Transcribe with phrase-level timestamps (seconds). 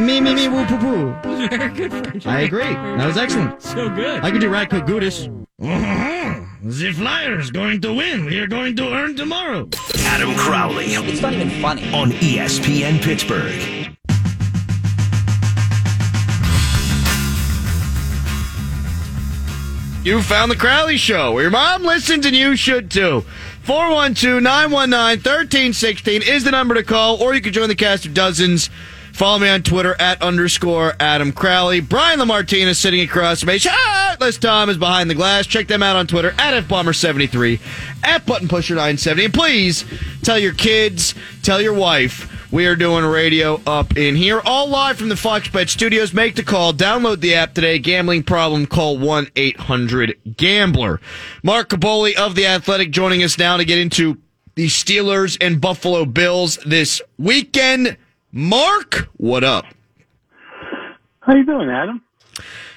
[0.00, 1.14] me, me, me, woo, poo, poo.
[1.22, 2.26] Those are very good French.
[2.26, 2.62] I agree.
[2.64, 3.62] That was excellent.
[3.62, 4.22] So good.
[4.24, 5.28] I could do Radko Gudas.
[5.60, 6.68] Mm-hmm.
[6.70, 8.26] The Flyers going to win.
[8.26, 9.68] We are going to earn tomorrow.
[10.00, 11.82] Adam Crowley It's not even funny.
[11.92, 13.96] on ESPN Pittsburgh.
[20.02, 23.22] You found the Crowley Show, your mom listens and you should too.
[23.64, 28.14] 412 919 1316 is the number to call, or you can join the cast of
[28.14, 28.70] dozens.
[29.12, 31.80] Follow me on Twitter at underscore Adam Crowley.
[31.80, 33.58] Brian Lamartina sitting across from me.
[33.58, 35.46] Shirtless Tom is behind the glass.
[35.46, 37.60] Check them out on Twitter at FBomber73,
[38.04, 39.24] at ButtonPusher970.
[39.26, 39.84] And please
[40.22, 44.40] tell your kids, tell your wife, we are doing radio up in here.
[44.44, 46.12] All live from the Fox Bet studios.
[46.12, 46.72] Make the call.
[46.72, 47.78] Download the app today.
[47.78, 51.00] Gambling problem, call 1 800 Gambler.
[51.44, 54.18] Mark Kaboly of The Athletic joining us now to get into
[54.56, 57.96] the Steelers and Buffalo Bills this weekend.
[58.32, 59.64] Mark, what up?
[61.20, 62.02] How you doing, Adam?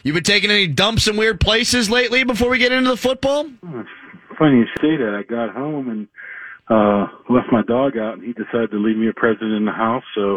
[0.03, 3.45] You been taking any dumps in weird places lately before we get into the football?
[4.37, 5.15] Funny you say that.
[5.17, 6.07] I got home and
[6.69, 9.71] uh left my dog out, and he decided to leave me a present in the
[9.71, 10.03] house.
[10.15, 10.35] So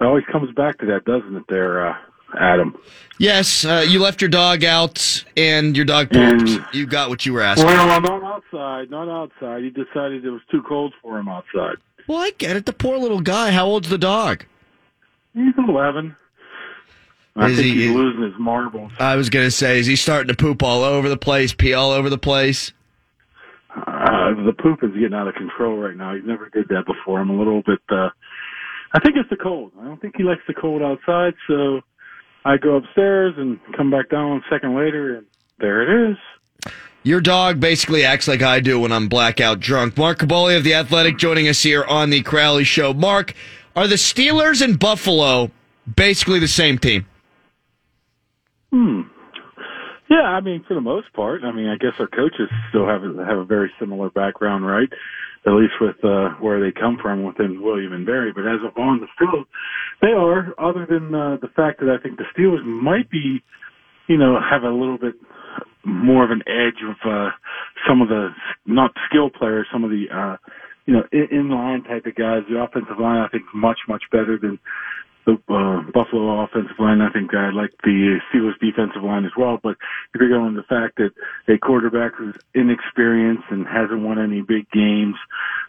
[0.00, 1.96] it always comes back to that, doesn't it, there, uh,
[2.38, 2.76] Adam?
[3.18, 6.48] Yes, uh, you left your dog out and your dog pooped.
[6.48, 7.66] And- you got what you were asking.
[7.66, 9.62] Well, not outside, not outside.
[9.62, 11.76] He decided it was too cold for him outside.
[12.06, 12.66] Well, I get it.
[12.66, 13.50] The poor little guy.
[13.50, 14.44] How old's the dog?
[15.34, 16.16] He's eleven.
[17.34, 18.92] I Is think he- he's losing his marbles.
[18.98, 21.90] I was gonna say, is he starting to poop all over the place, pee all
[21.90, 22.72] over the place?
[23.74, 26.14] Uh, the poop is getting out of control right now.
[26.14, 27.20] He's never did that before.
[27.20, 27.80] I'm a little bit.
[27.90, 28.08] uh
[28.94, 29.72] I think it's the cold.
[29.78, 31.82] I don't think he likes the cold outside, so
[32.46, 35.26] I go upstairs and come back down a second later, and
[35.58, 36.16] there it is.
[37.06, 39.96] Your dog basically acts like I do when I'm blackout drunk.
[39.96, 42.92] Mark Kaboly of The Athletic joining us here on the Crowley Show.
[42.92, 43.32] Mark,
[43.76, 45.52] are the Steelers and Buffalo
[45.94, 47.06] basically the same team?
[48.72, 49.02] Hmm.
[50.10, 53.02] Yeah, I mean, for the most part, I mean, I guess our coaches still have
[53.02, 54.88] have a very similar background, right?
[55.46, 58.32] At least with uh, where they come from within William and Barry.
[58.32, 59.46] But as of on the field,
[60.02, 60.52] they are.
[60.58, 63.44] Other than uh, the fact that I think the Steelers might be,
[64.08, 65.14] you know, have a little bit
[65.86, 67.30] more of an edge of uh,
[67.88, 68.30] some of the
[68.66, 70.36] not skill players, some of the uh,
[70.86, 72.42] you know in, in line type of guys.
[72.50, 74.58] The offensive line, I think, is much much better than
[75.26, 77.00] the uh, Buffalo offensive line.
[77.00, 79.58] I think I like the Steelers defensive line as well.
[79.62, 79.76] But
[80.14, 81.10] if you're going to the fact that
[81.52, 85.16] a quarterback who's inexperienced and hasn't won any big games,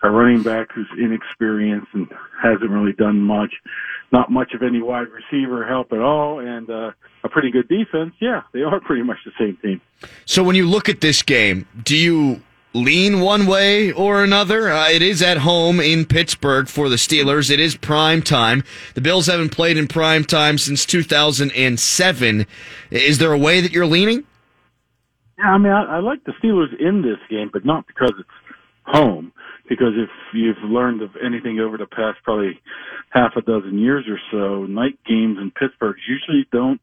[0.04, 2.08] a running back who's inexperienced and
[2.42, 3.54] hasn't really done much,
[4.12, 6.92] not much of any wide receiver help at all, and uh,
[7.24, 9.82] a pretty good defense, yeah, they are pretty much the same team.
[10.26, 12.42] So when you look at this game, do you
[12.78, 14.72] lean one way or another?
[14.72, 17.50] Uh, it is at home in Pittsburgh for the Steelers.
[17.50, 18.64] It is prime time.
[18.94, 22.46] The Bills haven't played in prime time since 2007.
[22.92, 24.24] Is there a way that you're leaning?
[25.38, 28.30] Yeah, I mean, I, I like the Steelers in this game, but not because it's
[28.86, 29.32] home.
[29.70, 32.60] Because if you've learned of anything over the past probably
[33.10, 36.80] half a dozen years or so, night games in Pittsburgh usually don't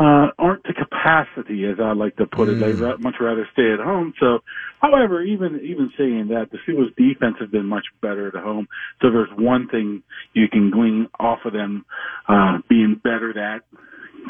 [0.00, 2.58] uh, aren't to capacity, as I like to put it.
[2.58, 4.14] They'd ra- much rather stay at home.
[4.18, 4.38] So,
[4.80, 8.66] however, even even saying that, the Steelers' defense has been much better at home.
[9.02, 10.02] So, there's one thing
[10.32, 11.84] you can glean off of them
[12.28, 13.62] uh, being better at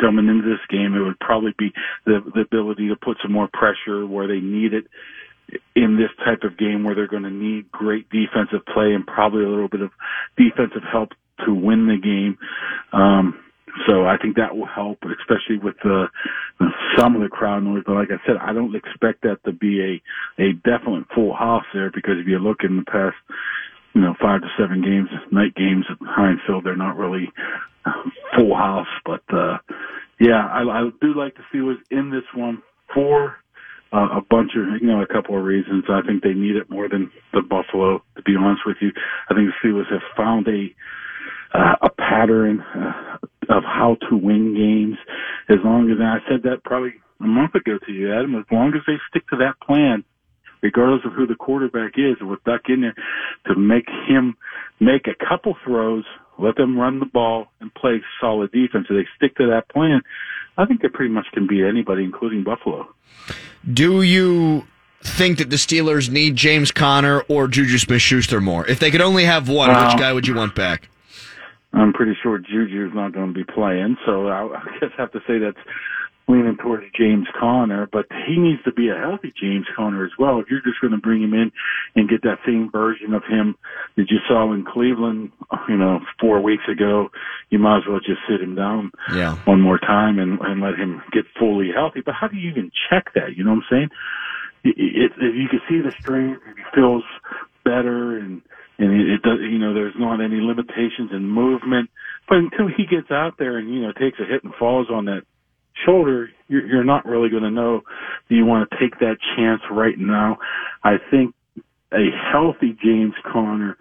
[0.00, 0.94] coming into this game.
[0.94, 1.72] It would probably be
[2.04, 4.86] the the ability to put some more pressure where they need it
[5.76, 9.44] in this type of game where they're going to need great defensive play and probably
[9.44, 9.90] a little bit of
[10.36, 11.10] defensive help
[11.44, 12.38] to win the game.
[12.92, 13.38] Um,
[13.86, 16.06] so I think that will help, especially with the,
[16.96, 17.82] some of the crowd noise.
[17.86, 19.80] But like I said, I don't expect that to be
[20.38, 23.16] a a definite full house there because if you look in the past,
[23.94, 25.98] you know, five to seven games, night games at
[26.46, 27.30] Field, they're not really
[28.36, 28.88] full house.
[29.04, 29.58] But uh
[30.20, 32.62] yeah, I, I do like the Steelers in this one
[32.94, 33.36] for
[33.92, 35.84] uh, a bunch of, you know, a couple of reasons.
[35.88, 38.92] I think they need it more than the Buffalo, to be honest with you.
[39.30, 40.68] I think the Steelers have found a,
[41.56, 43.16] uh, a pattern uh,
[43.48, 44.96] of how to win games.
[45.48, 48.72] As long as, I said that probably a month ago to you, Adam, as long
[48.74, 50.04] as they stick to that plan,
[50.62, 52.94] regardless of who the quarterback is, with Duck in there
[53.46, 54.36] to make him
[54.78, 56.04] make a couple throws,
[56.38, 58.86] let them run the ball and play solid defense.
[58.88, 60.02] If they stick to that plan,
[60.56, 62.88] I think they pretty much can beat anybody, including Buffalo.
[63.70, 64.64] Do you
[65.02, 68.66] think that the Steelers need James Conner or Juju Smith Schuster more?
[68.66, 69.88] If they could only have one, Wow.
[69.88, 70.88] which guy would you want back?
[71.72, 75.12] I'm pretty sure Juju's not going to be playing, so I, I guess I have
[75.12, 75.56] to say that's
[76.28, 80.38] leaning towards James Conner, but he needs to be a healthy James Conner as well.
[80.38, 81.50] If you're just going to bring him in
[81.96, 83.56] and get that same version of him
[83.96, 85.32] that you saw in Cleveland,
[85.68, 87.08] you know, four weeks ago,
[87.50, 89.36] you might as well just sit him down Yeah.
[89.44, 92.00] one more time and, and let him get fully healthy.
[92.04, 93.36] But how do you even check that?
[93.36, 93.88] You know what I'm saying?
[94.62, 97.02] It, if you can see the strength, if he feels
[97.64, 98.42] better and
[98.80, 101.90] and it, does, you know, there's not any limitations in movement.
[102.28, 105.04] But until he gets out there and you know takes a hit and falls on
[105.04, 105.22] that
[105.84, 107.82] shoulder, you're, you're not really going to know.
[108.28, 110.38] Do you want to take that chance right now?
[110.82, 111.34] I think
[111.92, 113.76] a healthy James Conner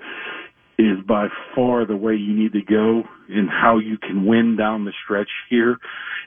[0.77, 4.85] is by far the way you need to go in how you can win down
[4.85, 5.77] the stretch here.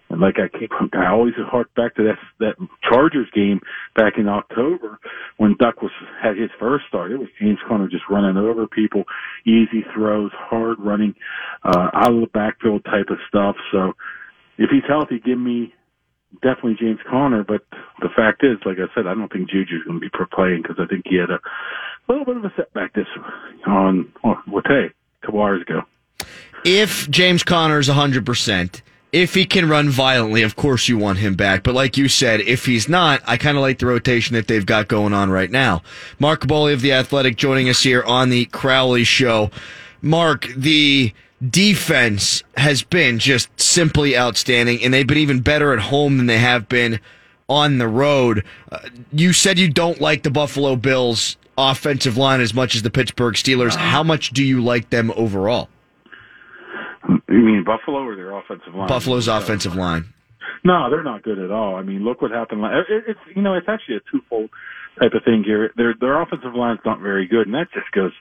[0.09, 2.69] And like I keep, I always hark back to that that
[3.03, 3.61] Chargers game
[3.97, 4.99] back in October
[5.37, 5.91] when Duck was
[6.23, 7.11] had his first start.
[7.11, 9.05] It was James Conner just running over people,
[9.45, 11.15] easy throws, hard running,
[11.65, 13.57] uh, out of the backfield type of stuff.
[13.73, 13.93] So
[14.59, 15.75] if he's healthy, give me
[16.43, 17.45] definitely James Conner.
[17.45, 17.63] But
[18.01, 20.77] the fact is, like I said, I don't think Juju's going to be playing because
[20.79, 21.41] I think he had a
[22.09, 23.07] little bit of a setback this
[23.67, 24.87] on oh, what hey,
[25.23, 25.83] a couple hours ago.
[26.65, 31.35] If James Conner is 100%, if he can run violently, of course you want him
[31.35, 31.62] back.
[31.62, 34.64] But like you said, if he's not, I kind of like the rotation that they've
[34.64, 35.82] got going on right now.
[36.19, 39.50] Mark Kaboly of The Athletic joining us here on the Crowley Show.
[40.00, 41.12] Mark, the
[41.47, 46.38] defense has been just simply outstanding, and they've been even better at home than they
[46.38, 46.99] have been
[47.49, 48.44] on the road.
[48.70, 48.79] Uh,
[49.12, 53.35] you said you don't like the Buffalo Bills offensive line as much as the Pittsburgh
[53.35, 53.75] Steelers.
[53.75, 55.69] How much do you like them overall?
[57.32, 58.88] You mean Buffalo or their offensive line?
[58.88, 60.12] Buffalo's offensive line.
[60.64, 61.76] No, they're not good at all.
[61.76, 62.62] I mean, look what happened.
[62.88, 64.50] It's you know, it's actually a twofold
[65.00, 65.73] type of thing here.
[65.76, 68.12] Their their offensive line's not very good, and that just goes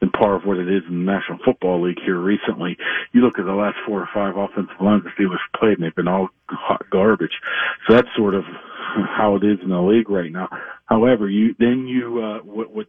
[0.00, 2.76] in par of what it is in the National Football League here recently.
[3.12, 5.94] You look at the last four or five offensive lines the Steelers played, and they've
[5.94, 7.40] been all hot garbage.
[7.86, 8.44] So that's sort of
[8.94, 10.48] how it is in the league right now.
[10.86, 12.86] However, you then you uh, what what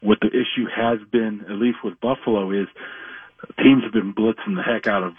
[0.00, 2.68] what the issue has been, at least with Buffalo, is
[3.62, 5.14] teams have been blitzing the heck out of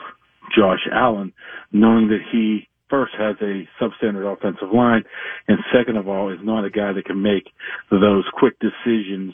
[0.56, 1.34] Josh Allen,
[1.72, 5.04] knowing that he first has a substandard offensive line,
[5.48, 7.50] and second of all is not a guy that can make
[7.92, 9.34] those quick decisions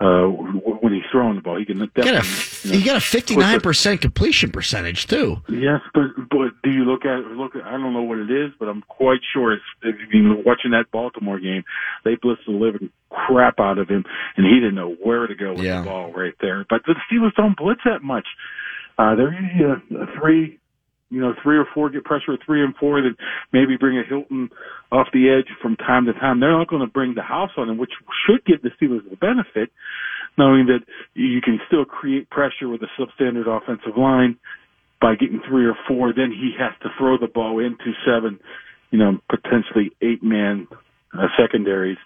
[0.00, 1.58] uh, when he's throwing the ball.
[1.58, 2.22] He can He got definitely.
[2.22, 5.36] a, you know, he got a 59% completion percentage, too.
[5.48, 7.56] Yes, but but do you look at look?
[7.56, 9.62] At, I don't know what it is, but I'm quite sure it's.
[9.82, 11.64] If you know, watching that Baltimore game,
[12.04, 14.04] they blitzed the living crap out of him,
[14.36, 15.80] and he didn't know where to go with Yeah.
[15.80, 16.64] the ball right there.
[16.70, 18.26] But the Steelers don't blitz that much.
[18.98, 20.58] Uh, they're usually a, a three,
[21.10, 23.16] you know, three or four get pressure at three and four, then
[23.52, 24.50] maybe bring a Hilton
[24.92, 26.40] off the edge from time to time.
[26.40, 27.92] They're not going to bring the house on him, which
[28.26, 29.70] should give the Steelers the benefit,
[30.36, 30.80] knowing that
[31.14, 34.36] you can still create pressure with a substandard offensive line
[35.00, 36.12] by getting three or four.
[36.12, 38.38] Then he has to throw the ball into seven,
[38.90, 40.66] you know, potentially eight man
[41.16, 41.98] uh, secondaries.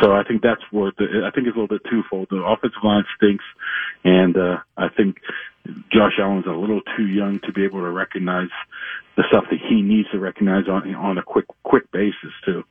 [0.00, 2.28] So I think that's where the, I think it's a little bit twofold.
[2.30, 3.44] The offensive line stinks,
[4.04, 5.18] and uh, I think
[5.92, 8.48] Josh Allen's a little too young to be able to recognize
[9.16, 12.64] the stuff that he needs to recognize on on a quick quick basis too.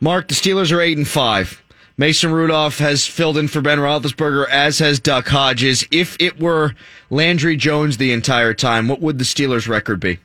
[0.00, 1.62] Mark, the Steelers are 8 and 5.
[1.98, 5.86] Mason Rudolph has filled in for Ben Roethlisberger, as has Duck Hodges.
[5.90, 6.74] If it were
[7.08, 10.18] Landry Jones the entire time, what would the Steelers' record be?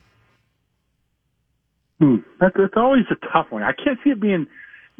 [1.99, 2.17] Hmm.
[2.41, 3.63] That's, that's always a tough one.
[3.63, 4.47] I can't see it being.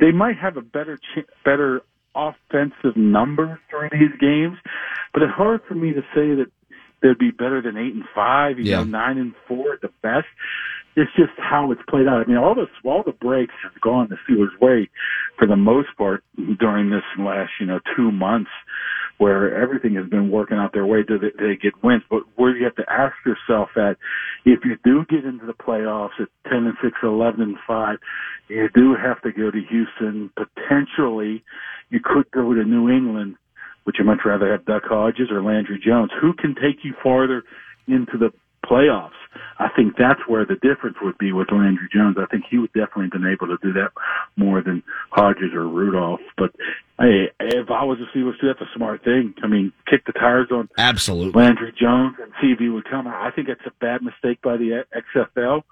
[0.02, 1.82] They might have a better ch- better
[2.16, 4.58] offensive number during these games,
[5.14, 6.48] but it's hard for me to say that
[7.02, 8.60] they'd be better than eight and five.
[8.60, 8.78] You Yeah.
[8.80, 10.28] know, nine and four at the best.
[10.98, 12.22] It's just how it's played out.
[12.22, 14.90] I mean, all the all the breaks have gone the Steelers' way
[15.38, 16.22] for the most part
[16.60, 18.52] during this last you know two months
[19.22, 22.02] where everything has been working out their way to they, they get wins.
[22.10, 23.98] But where you have to ask yourself at,
[24.46, 27.98] if you do get into the playoffs at 10 and 6 11 and 5,
[28.48, 30.32] you do have to go to Houston.
[30.36, 31.44] Potentially,
[31.92, 33.36] you could go to New England.
[33.86, 36.10] Would you much rather have Duck Hodges or Landry Jones?
[36.20, 37.44] Who can take you farther
[37.88, 38.32] into the
[38.66, 39.21] playoffs?
[39.60, 42.18] I think that's where the difference would be with Landry Jones.
[42.20, 43.92] I think he would definitely been able to do that
[44.36, 46.22] more than Hodges or Rudolph.
[46.38, 46.52] But
[47.00, 49.34] hey, if I was a Steelers, too, that's a smart thing.
[49.44, 51.40] I mean, kick the tires on Absolutely.
[51.40, 53.08] Landry Jones and see if he would come.
[53.08, 54.84] I think that's a bad mistake by the
[55.16, 55.64] XFL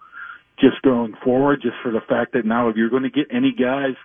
[0.60, 3.54] just going forward, just for the fact that now if you're going to get any
[3.54, 3.96] guys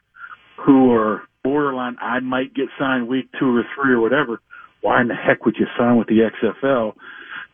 [0.64, 4.40] who are borderline, I might get signed week two or three or whatever,
[4.80, 6.94] why in the heck would you sign with the XFL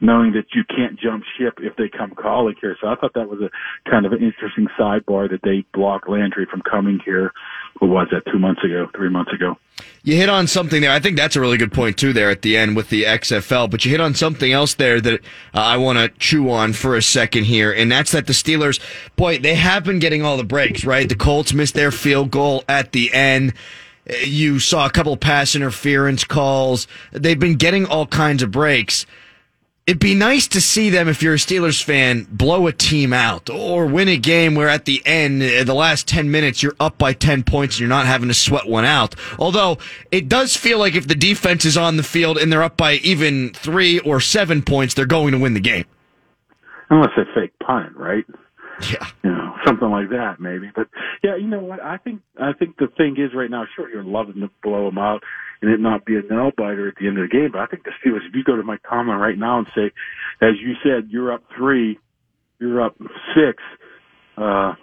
[0.00, 2.76] knowing that you can't jump ship if they come calling here?
[2.80, 3.50] So I thought that was a
[3.90, 7.32] kind of an interesting sidebar that they blocked Landry from coming here
[7.80, 8.30] what was that?
[8.30, 9.56] Two months ago, three months ago.
[10.02, 10.90] You hit on something there.
[10.90, 13.70] I think that's a really good point too there at the end with the XFL.
[13.70, 15.20] But you hit on something else there that
[15.54, 18.80] uh, I want to chew on for a second here, and that's that the Steelers,
[19.16, 21.08] boy, they have been getting all the breaks, right?
[21.08, 23.54] The Colts missed their field goal at the end.
[24.08, 26.86] Uh, You saw a couple pass interference calls.
[27.12, 29.06] They've been getting all kinds of breaks.
[29.86, 33.50] It'd be nice to see them, if you're a Steelers fan, blow a team out
[33.50, 36.96] or win a game where at the end, uh, the last 10 minutes, you're up
[36.96, 39.16] by 10 points and you're not having to sweat one out.
[39.38, 39.78] Although
[40.12, 42.94] it does feel like if the defense is on the field and they're up by
[42.96, 45.86] even three or seven points, they're going to win the game.
[46.90, 48.24] Unless they fake punt, right?
[48.82, 49.06] Yeah.
[49.24, 50.70] you know, something like that maybe.
[50.74, 50.88] But
[51.22, 51.82] yeah, you know what?
[51.82, 54.98] I think I think the thing is right now, sure, you're loving to blow them
[54.98, 55.22] out
[55.62, 57.50] and it not be a nail biter at the end of the game.
[57.52, 59.90] But I think the Steelers, if you go to Mike Tomlin right now and say,
[60.40, 61.98] as you said, you're up three,
[62.58, 62.96] you're up
[63.34, 63.62] six.
[64.36, 64.74] Uh,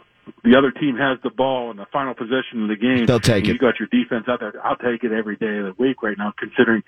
[0.44, 3.06] the other team has the ball in the final possession of the game.
[3.06, 3.48] They'll take it.
[3.48, 4.54] You got your defense out there.
[4.64, 6.84] I'll take it every day of the week right now, considering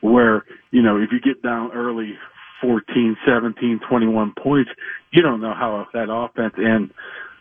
[0.00, 2.14] where, you know, if you get down early
[2.60, 4.70] 14, 17, 21 points,
[5.10, 6.90] you don't know how that offense and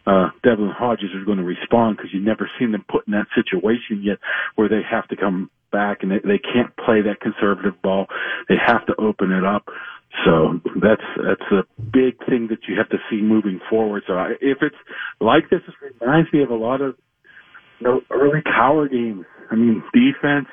[0.05, 3.27] uh, Devlin Hodges is going to respond because you've never seen them put in that
[3.36, 4.17] situation yet
[4.55, 8.08] where they have to come back and they, they can't play that conservative ball.
[8.50, 9.67] They have to open it up.
[10.25, 14.03] So that's that's a big thing that you have to see moving forward.
[14.08, 14.75] So I, if it's
[15.22, 16.96] like this, it reminds me of a lot of
[17.79, 19.25] you know, early power games.
[19.50, 20.48] I mean, defense,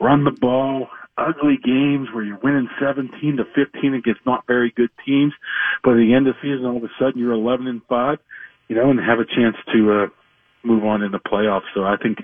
[0.00, 4.90] run the ball, ugly games where you're winning 17 to 15 against not very good
[5.06, 5.32] teams.
[5.84, 8.18] But at the end of the season, all of a sudden you're 11 and 5,
[8.72, 10.06] you know, and have a chance to, uh,
[10.64, 11.66] move on in the playoffs.
[11.74, 12.18] So I think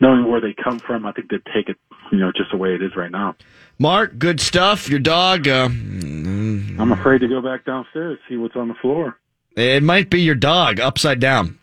[0.00, 1.76] knowing where they come from, I think they take it,
[2.10, 3.34] you know, just the way it is right now.
[3.78, 4.88] Mark, good stuff.
[4.88, 9.18] Your dog, uh, I'm afraid to go back downstairs, see what's on the floor.
[9.56, 11.58] it might be your dog upside down.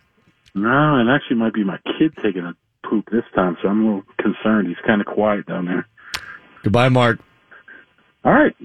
[0.54, 2.54] No, and actually might be my kid taking a
[2.88, 4.68] poop this time, so I'm a little concerned.
[4.68, 5.88] He's kind of quiet down there.
[6.64, 7.20] Goodbye, Mark.
[8.24, 8.56] All right.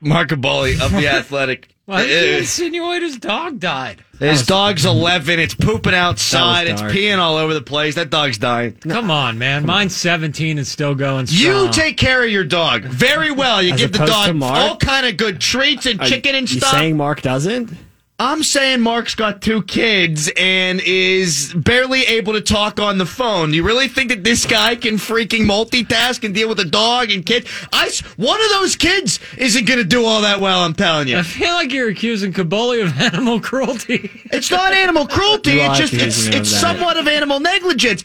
[0.00, 1.68] Mark Kaboly of the Athletic.
[1.86, 4.02] Why did you insinuate his dog died?
[4.18, 5.38] His dog's 11.
[5.38, 6.66] It's pooping outside.
[6.66, 6.92] It's dark.
[6.92, 7.94] peeing all over the place.
[7.94, 8.72] That dog's dying.
[8.72, 9.64] Come on, man.
[9.64, 11.66] Mine's 17 and still going strong.
[11.66, 13.62] You take care of your dog very well.
[13.62, 14.58] You As give the opposed dog Mark?
[14.58, 16.72] all kind of good treats and Are chicken and you stuff.
[16.72, 17.70] saying Mark doesn't?
[18.18, 23.52] I'm saying Mark's got two kids and is barely able to talk on the phone.
[23.52, 27.26] You really think that this guy can freaking multitask and deal with a dog and
[27.26, 27.46] kid?
[27.74, 30.60] I s- one of those kids isn't going to do all that well.
[30.60, 31.18] I'm telling you.
[31.18, 34.10] I feel like you're accusing Kaboly of animal cruelty.
[34.32, 35.52] It's not animal cruelty.
[35.52, 38.02] You It's just it's, accusing him of it's somewhat of animal negligence.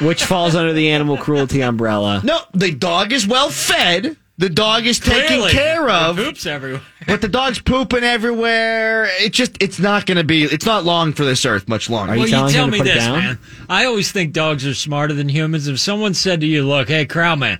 [0.00, 2.20] Which falls under the animal cruelty umbrella.
[2.22, 4.16] No, the dog is well fed.
[4.38, 5.52] The dog is taken Clearly.
[5.52, 6.16] care of.
[6.16, 6.80] Poops everywhere.
[7.06, 9.08] But the dog's pooping everywhere.
[9.20, 12.12] It just, it's not going to be, it's not long for this earth much longer.
[12.12, 13.18] Are you well, telling you tell him to me put it this, down?
[13.18, 13.38] man.
[13.68, 15.68] I always think dogs are smarter than humans.
[15.68, 17.58] If someone said to you, "Look, hey, Crow Man,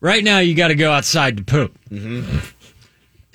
[0.00, 2.38] right now you got to go outside to poop," Mm-hmm.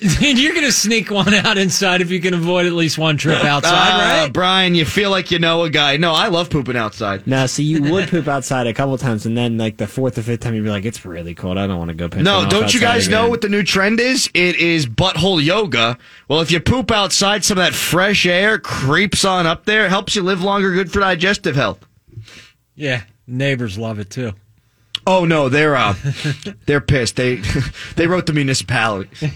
[0.20, 3.44] you're going to sneak one out inside if you can avoid at least one trip
[3.44, 4.32] outside, Ah, right?
[4.32, 5.96] Brian, you feel like you know a guy.
[5.96, 7.26] No, I love pooping outside.
[7.26, 10.22] No, so you would poop outside a couple times, and then like the fourth or
[10.22, 11.56] fifth time, you'd be like, "It's really cold.
[11.56, 13.62] I don't want to go." piss No, don't you outside guys know what the new
[13.62, 14.28] trend is?
[14.34, 15.98] It is butthole yoga.
[16.28, 19.86] Well, if you poop outside, some of that fresh air creeps on up there.
[19.86, 21.86] It helps you live longer, good for digestive health.
[22.74, 24.32] Yeah, neighbors love it too.
[25.06, 25.94] Oh no, they're uh,
[26.66, 27.16] they're pissed.
[27.16, 27.36] They
[27.96, 29.30] they wrote the municipality.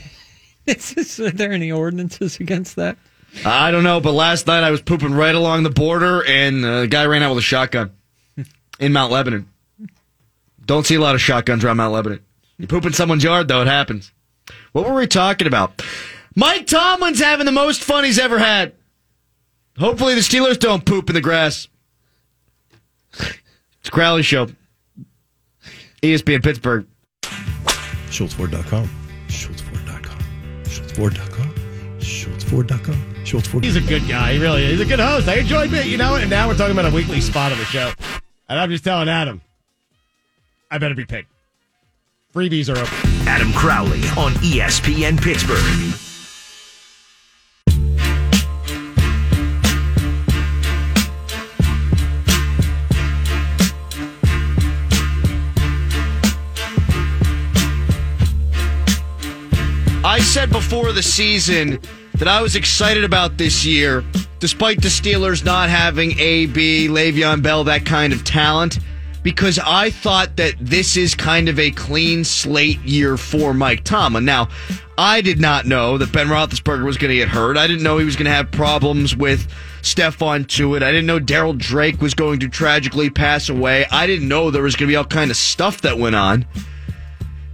[0.97, 2.97] Is, are there any ordinances against that?
[3.45, 6.69] I don't know, but last night I was pooping right along the border, and uh,
[6.69, 7.93] a guy ran out with a shotgun
[8.81, 9.49] in Mount Lebanon.
[10.65, 12.21] Don't see a lot of shotguns around Mount Lebanon.
[12.59, 14.13] You poop in someone's yard, though, it happens.
[14.73, 15.83] What were we talking about?
[16.35, 18.73] Mike Tomlin's having the most fun he's ever had.
[19.79, 21.69] Hopefully, the Steelers don't poop in the grass.
[23.81, 24.49] It's Crowley Show.
[26.03, 26.87] ESPN Pittsburgh.
[27.23, 28.91] SchultzFord.com.
[29.29, 29.66] SchultzFord.com.
[30.97, 31.55] SchultzFord.com.
[31.99, 33.15] SchultzFord.com.
[33.25, 33.65] SchultzFord.
[33.65, 34.35] He's a good guy.
[34.35, 34.73] He really is.
[34.73, 35.29] He's a good host.
[35.29, 36.15] I enjoy it, you know.
[36.15, 37.93] And now we're talking about a weekly spot of the show.
[38.49, 39.43] And I'm just telling Adam,
[40.71, 41.27] I better be paid.
[42.35, 43.29] Freebies are open.
[43.29, 46.16] Adam Crowley on ESPN Pittsburgh.
[60.07, 61.81] I said before the season
[62.15, 64.05] that I was excited about this year,
[64.39, 68.79] despite the Steelers not having A, B, Le'Veon Bell, that kind of talent,
[69.25, 74.25] because I thought that this is kind of a clean slate year for Mike Tomlin.
[74.25, 74.49] Now,
[74.97, 77.57] I did not know that Ben Roethlisberger was going to get hurt.
[77.57, 79.49] I didn't know he was going to have problems with
[79.83, 80.85] Stephon Tuitt.
[80.85, 83.87] I didn't know Darryl Drake was going to tragically pass away.
[83.91, 86.47] I didn't know there was going to be all kind of stuff that went on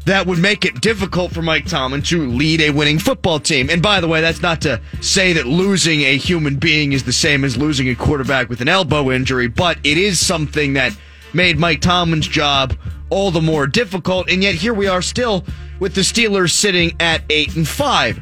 [0.05, 3.71] that would make it difficult for Mike Tomlin to lead a winning football team.
[3.71, 7.13] And by the way, that's not to say that losing a human being is the
[7.13, 10.97] same as losing a quarterback with an elbow injury, but it is something that
[11.33, 12.77] made Mike Tomlin's job
[13.11, 14.29] all the more difficult.
[14.31, 15.45] And yet here we are still
[15.79, 18.21] with the Steelers sitting at eight and five.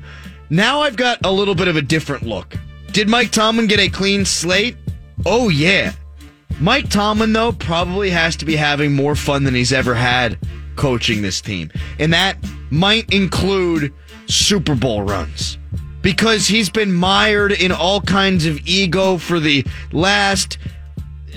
[0.50, 2.56] Now I've got a little bit of a different look.
[2.92, 4.76] Did Mike Tomlin get a clean slate?
[5.24, 5.92] Oh yeah.
[6.58, 10.38] Mike Tomlin though probably has to be having more fun than he's ever had
[10.80, 11.70] coaching this team.
[11.98, 12.38] And that
[12.70, 13.92] might include
[14.26, 15.58] Super Bowl runs.
[16.00, 20.56] Because he's been mired in all kinds of ego for the last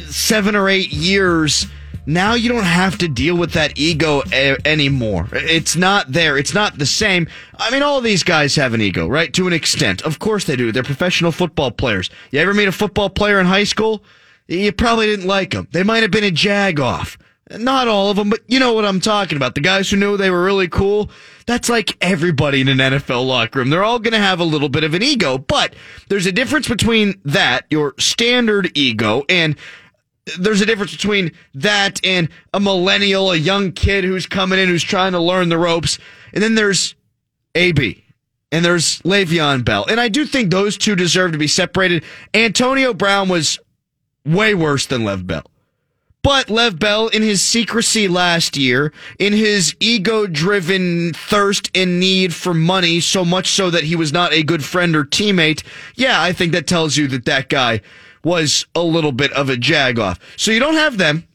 [0.08, 1.68] seven or eight years,
[2.06, 5.28] now you don't have to deal with that ego a- anymore.
[5.34, 6.38] It's not there.
[6.38, 7.28] It's not the same.
[7.58, 9.34] I mean, all these guys have an ego, right?
[9.34, 10.02] To an extent.
[10.04, 10.72] Of course they do.
[10.72, 12.10] They're professional football players.
[12.32, 14.06] You ever meet a football player in high school?
[14.48, 15.68] You probably didn't like them.
[15.74, 17.18] They might have been a jag off.
[17.52, 19.54] Not all of them, but you know what I'm talking about.
[19.54, 21.12] The guys who knew they were really cool.
[21.46, 23.70] That's like everybody in an NFL locker room.
[23.70, 25.76] They're all going to have a little bit of an ego, but
[26.08, 29.58] there's a difference between that, your standard ego, and
[30.40, 34.84] there's a difference between that and a millennial, a young kid who's coming in who's
[34.84, 36.00] trying to learn the ropes.
[36.34, 36.96] And then there's
[37.56, 38.04] AB
[38.52, 39.86] and there's Le'Veon Bell.
[39.90, 42.04] And I do think those two deserve to be separated.
[42.34, 43.60] Antonio Brown was
[44.26, 45.44] way worse than Lev Bell.
[46.24, 52.34] But Lev Bell, in his secrecy last year, in his ego driven thirst and need
[52.34, 55.64] for money, so much so that he was not a good friend or teammate,
[55.96, 57.82] yeah, I think that tells you that that guy
[58.24, 60.18] was a little bit of a jag off.
[60.38, 61.28] So you don't have them.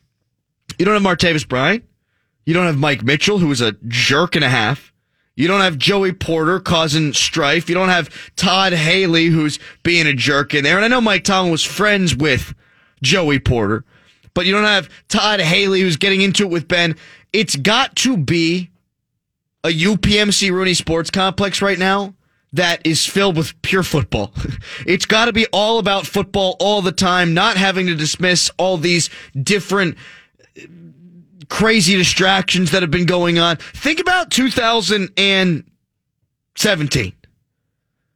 [0.78, 1.84] You don't have Martavis Bryant.
[2.46, 4.92] You don't have Mike Mitchell, who was a jerk and a half.
[5.36, 7.68] You don't have Joey Porter causing strife.
[7.68, 10.76] You don't have Todd Haley, who's being a jerk in there.
[10.76, 12.54] And I know Mike Tomlin was friends with
[13.02, 13.84] Joey Porter,
[14.34, 16.96] but you don't have Todd Haley, who's getting into it with Ben.
[17.32, 18.70] It's got to be
[19.64, 22.14] a UPMC Rooney Sports Complex right now
[22.52, 24.32] that is filled with pure football.
[24.86, 28.76] It's got to be all about football all the time, not having to dismiss all
[28.76, 29.96] these different
[30.56, 30.62] uh,
[31.48, 33.56] crazy distractions that have been going on.
[33.56, 37.12] Think about 2017.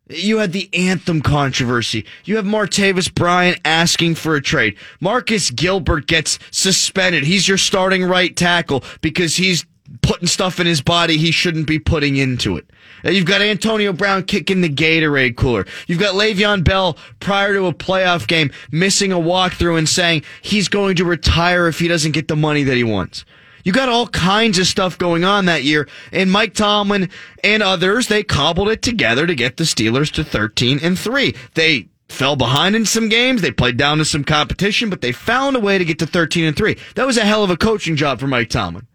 [0.09, 2.05] You had the anthem controversy.
[2.25, 4.77] You have Martavis Bryant asking for a trade.
[5.01, 7.25] Marcus Gilbert gets suspended.
[7.25, 9.65] He's your starting right tackle because he's
[10.01, 12.67] putting stuff in his body he shouldn't be putting into it.
[13.05, 15.67] You've got Antonio Brown kicking the Gatorade cooler.
[15.87, 20.69] You've got Le'Veon Bell prior to a playoff game missing a walkthrough and saying he's
[20.69, 23.25] going to retire if he doesn't get the money that he wants.
[23.65, 27.11] You got all kinds of stuff going on that year, and Mike Tomlin
[27.45, 31.35] and others, they cobbled it together to get the Steelers to 13 and 3.
[31.55, 35.57] They fell behind in some games, they played down to some competition, but they found
[35.57, 36.77] a way to get to 13 and 3.
[36.95, 38.87] That was a hell of a coaching job for Mike Tomlin.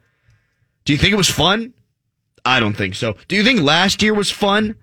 [0.86, 1.74] Do you think it was fun?
[2.46, 3.16] I don't think so.
[3.28, 4.76] Do you think last year was fun?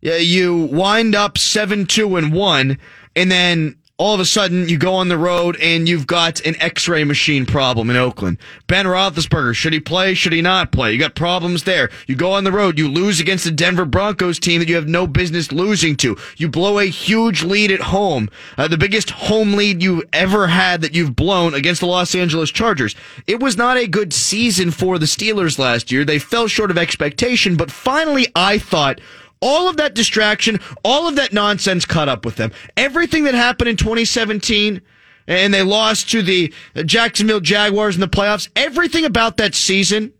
[0.00, 2.78] Yeah, you wind up 7-2 and 1
[3.16, 6.56] and then all of a sudden you go on the road and you've got an
[6.58, 8.38] x-ray machine problem in Oakland.
[8.66, 10.14] Ben Roethlisberger, should he play?
[10.14, 10.90] Should he not play?
[10.94, 11.90] You got problems there.
[12.06, 14.88] You go on the road, you lose against the Denver Broncos team that you have
[14.88, 16.16] no business losing to.
[16.38, 20.80] You blow a huge lead at home, uh, the biggest home lead you ever had
[20.80, 22.96] that you've blown against the Los Angeles Chargers.
[23.26, 26.06] It was not a good season for the Steelers last year.
[26.06, 28.98] They fell short of expectation, but finally I thought
[29.40, 32.52] all of that distraction, all of that nonsense caught up with them.
[32.76, 34.80] Everything that happened in 2017
[35.26, 36.52] and they lost to the
[36.84, 40.12] Jacksonville Jaguars in the playoffs, everything about that season,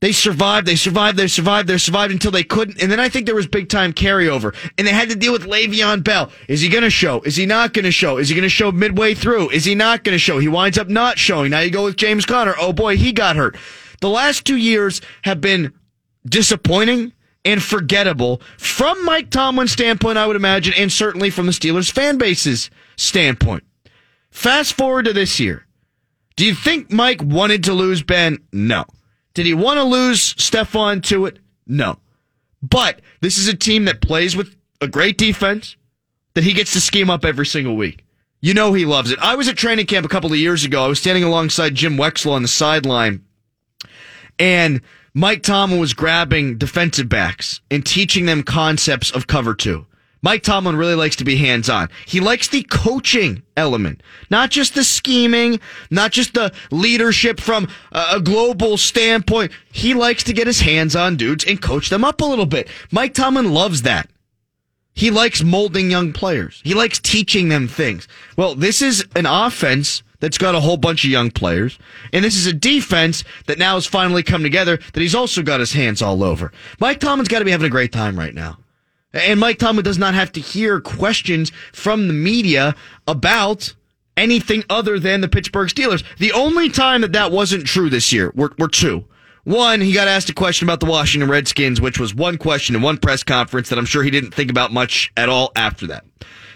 [0.00, 2.82] they survived, they survived, they survived, they survived until they couldn't.
[2.82, 5.42] And then I think there was big time carryover and they had to deal with
[5.42, 6.30] Le'Veon Bell.
[6.48, 7.20] Is he going to show?
[7.22, 8.16] Is he not going to show?
[8.16, 9.50] Is he going to show midway through?
[9.50, 10.38] Is he not going to show?
[10.38, 11.50] He winds up not showing.
[11.50, 12.54] Now you go with James Conner.
[12.58, 13.56] Oh boy, he got hurt.
[14.00, 15.74] The last two years have been
[16.26, 17.12] disappointing
[17.44, 22.18] and forgettable from Mike Tomlin's standpoint, I would imagine, and certainly from the Steelers fan
[22.18, 23.64] base's standpoint.
[24.30, 25.66] Fast forward to this year.
[26.36, 28.38] Do you think Mike wanted to lose Ben?
[28.52, 28.84] No.
[29.34, 31.38] Did he want to lose Stephon Tuitt?
[31.66, 31.98] No.
[32.62, 35.76] But this is a team that plays with a great defense
[36.34, 38.04] that he gets to scheme up every single week.
[38.40, 39.18] You know he loves it.
[39.18, 40.82] I was at training camp a couple of years ago.
[40.82, 43.24] I was standing alongside Jim Wexell on the sideline,
[44.38, 44.80] and
[45.14, 49.86] Mike Tomlin was grabbing defensive backs and teaching them concepts of cover two.
[50.22, 51.88] Mike Tomlin really likes to be hands on.
[52.06, 55.58] He likes the coaching element, not just the scheming,
[55.90, 59.50] not just the leadership from a global standpoint.
[59.72, 62.68] He likes to get his hands on dudes and coach them up a little bit.
[62.92, 64.10] Mike Tomlin loves that.
[64.92, 66.60] He likes molding young players.
[66.64, 68.06] He likes teaching them things.
[68.36, 71.78] Well, this is an offense that's got a whole bunch of young players,
[72.12, 75.60] and this is a defense that now has finally come together that he's also got
[75.60, 76.52] his hands all over.
[76.78, 78.58] Mike Tomlin's got to be having a great time right now.
[79.12, 82.76] And Mike Tomlin does not have to hear questions from the media
[83.08, 83.74] about
[84.16, 86.04] anything other than the Pittsburgh Steelers.
[86.18, 89.06] The only time that that wasn't true this year were, were two.
[89.44, 92.82] One, he got asked a question about the Washington Redskins, which was one question in
[92.82, 96.04] one press conference that I'm sure he didn't think about much at all after that.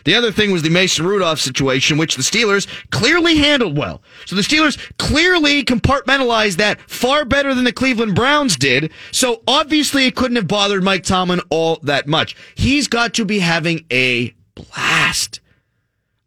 [0.05, 4.03] The other thing was the Mason Rudolph situation, which the Steelers clearly handled well.
[4.27, 8.93] So the Steelers clearly compartmentalized that far better than the Cleveland Browns did.
[9.11, 12.37] So obviously it couldn't have bothered Mike Tomlin all that much.
[12.55, 15.41] He's got to be having a blast.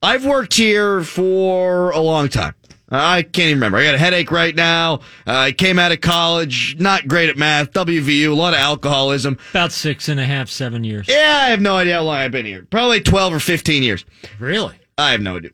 [0.01, 2.53] I've worked here for a long time.
[2.89, 3.77] I can't even remember.
[3.79, 4.95] I got a headache right now.
[5.25, 9.37] Uh, I came out of college, not great at math, WVU, a lot of alcoholism.
[9.49, 11.07] About six and a half, seven years.
[11.07, 12.65] Yeah, I have no idea how long I've been here.
[12.69, 14.05] Probably 12 or 15 years.
[14.39, 14.75] Really?
[14.97, 15.51] I have no idea.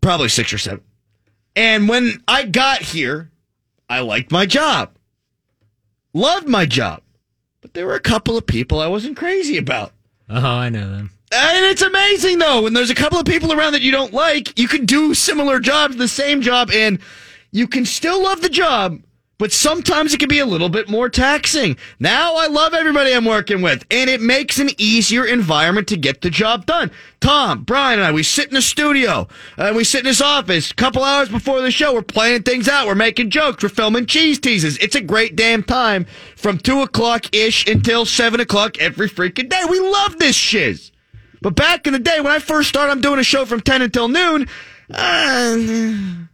[0.00, 0.82] Probably six or seven.
[1.54, 3.30] And when I got here,
[3.88, 4.96] I liked my job.
[6.12, 7.02] Loved my job.
[7.60, 9.92] But there were a couple of people I wasn't crazy about.
[10.28, 11.10] Oh, I know them.
[11.34, 14.58] And it's amazing though, when there's a couple of people around that you don't like,
[14.58, 16.98] you can do similar jobs, the same job, and
[17.52, 19.02] you can still love the job,
[19.38, 21.78] but sometimes it can be a little bit more taxing.
[21.98, 26.20] Now I love everybody I'm working with, and it makes an easier environment to get
[26.20, 26.90] the job done.
[27.20, 30.70] Tom, Brian, and I, we sit in the studio, and we sit in his office
[30.70, 31.94] a couple hours before the show.
[31.94, 32.86] We're planning things out.
[32.86, 33.62] We're making jokes.
[33.62, 34.76] We're filming cheese teases.
[34.78, 36.04] It's a great damn time
[36.36, 39.62] from two o'clock ish until seven o'clock every freaking day.
[39.68, 40.91] We love this shiz.
[41.42, 43.82] But back in the day, when I first started, I'm doing a show from 10
[43.82, 44.48] until noon.
[44.90, 45.56] Uh,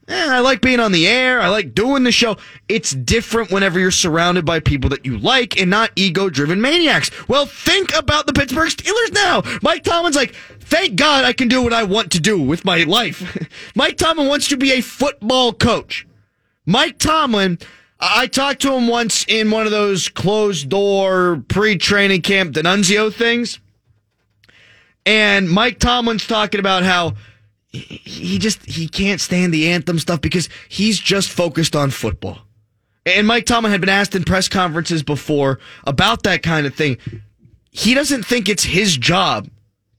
[0.08, 1.40] eh, I like being on the air.
[1.40, 2.36] I like doing the show.
[2.68, 7.10] It's different whenever you're surrounded by people that you like and not ego driven maniacs.
[7.28, 9.42] Well, think about the Pittsburgh Steelers now.
[9.62, 12.82] Mike Tomlin's like, thank God I can do what I want to do with my
[12.84, 13.48] life.
[13.74, 16.06] Mike Tomlin wants to be a football coach.
[16.66, 17.58] Mike Tomlin,
[18.00, 23.12] I talked to him once in one of those closed door pre training camp Denunzio
[23.12, 23.60] things.
[25.08, 27.14] And Mike Tomlin's talking about how
[27.68, 32.40] he- just he can't stand the anthem stuff because he's just focused on football.
[33.06, 36.98] And Mike Tomlin had been asked in press conferences before about that kind of thing.
[37.70, 39.48] He doesn't think it's his job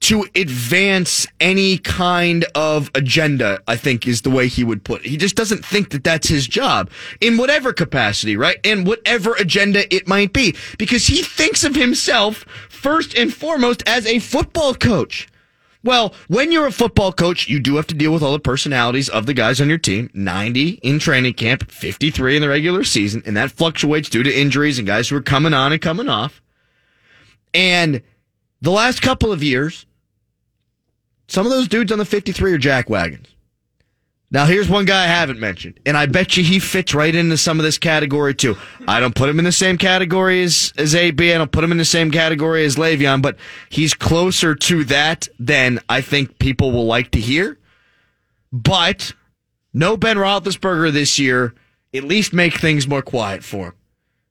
[0.02, 5.10] to advance any kind of agenda, I think is the way he would put it.
[5.10, 8.58] He just doesn't think that that's his job in whatever capacity, right?
[8.64, 14.06] And whatever agenda it might be, because he thinks of himself first and foremost as
[14.06, 15.28] a football coach.
[15.84, 19.08] Well, when you're a football coach, you do have to deal with all the personalities
[19.08, 20.10] of the guys on your team.
[20.14, 24.78] 90 in training camp, 53 in the regular season, and that fluctuates due to injuries
[24.78, 26.42] and guys who are coming on and coming off.
[27.54, 28.02] And
[28.62, 29.86] the last couple of years,
[31.30, 33.28] some of those dudes on the 53 are jack wagons.
[34.32, 37.36] Now, here's one guy I haven't mentioned, and I bet you he fits right into
[37.36, 38.58] some of this category too.
[38.88, 41.34] I don't put him in the same category as, as AB.
[41.34, 43.38] I don't put him in the same category as Le'Veon, but
[43.70, 47.58] he's closer to that than I think people will like to hear.
[48.52, 49.14] But
[49.74, 51.56] no Ben Roethlisberger this year,
[51.94, 53.74] at least make things more quiet for him.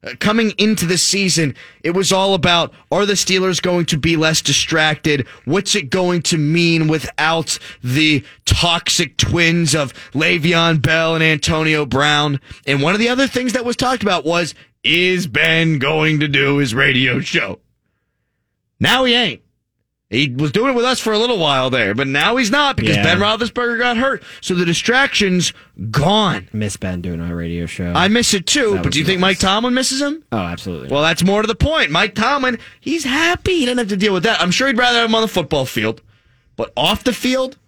[0.04, 4.16] Uh, coming into the season, it was all about are the Steelers going to be
[4.16, 5.26] less distracted?
[5.44, 12.40] What's it going to mean without the toxic twins of Le'Veon Bell and Antonio Brown?
[12.64, 16.28] And one of the other things that was talked about was is Ben going to
[16.28, 17.58] do his radio show?
[18.78, 19.42] Now he ain't.
[20.10, 22.76] He was doing it with us for a little while there, but now he's not
[22.76, 23.02] because Yeah.
[23.02, 24.22] Ben Roethlisberger got hurt.
[24.40, 25.52] So the distraction's
[25.90, 26.48] gone.
[26.50, 27.92] Miss Ben doing our radio show.
[27.94, 29.32] I miss it too, That but do you think nice.
[29.32, 30.24] Mike Tomlin misses him?
[30.32, 30.88] oh, absolutely.
[30.88, 31.90] Well, that's more to the point.
[31.90, 33.58] Mike Tomlin, he's happy.
[33.58, 34.40] He doesn't have to deal with that.
[34.40, 36.00] I'm sure he'd rather have him on the football field.
[36.56, 37.58] But off the field,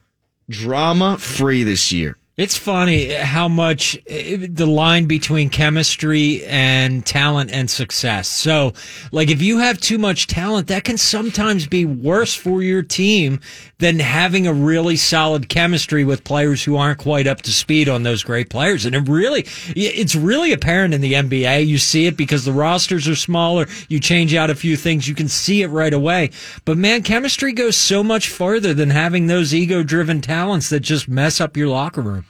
[0.49, 2.17] drama free this year.
[2.41, 8.29] It's funny how much eh, the line between chemistry and talent and success.
[8.29, 8.73] So,
[9.13, 13.41] like, if you have too much talent, that can sometimes be worse for your team
[13.77, 18.05] than having a really solid chemistry with players who aren't quite up to speed on
[18.05, 18.87] those great players.
[18.87, 19.45] And it really,
[19.77, 21.67] it's really apparent in the NBA.
[21.67, 23.67] You see it because the rosters are smaller.
[23.91, 25.07] You change out a few things.
[25.07, 26.31] You can see it right away.
[26.65, 31.07] But man, chemistry goes so much farther than having those ego driven talents that just
[31.07, 32.25] mess up your locker room.